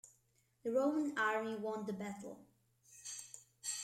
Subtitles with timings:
[0.63, 2.39] The Roman army won the battle.